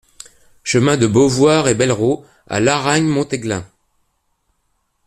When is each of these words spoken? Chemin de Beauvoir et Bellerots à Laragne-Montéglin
Chemin 0.63 0.97
de 0.97 1.05
Beauvoir 1.05 1.67
et 1.67 1.75
Bellerots 1.75 2.25
à 2.47 2.59
Laragne-Montéglin 2.59 3.67